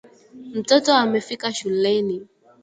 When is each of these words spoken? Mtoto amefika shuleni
Mtoto 0.55 0.93
amefika 0.95 1.53
shuleni 1.53 2.27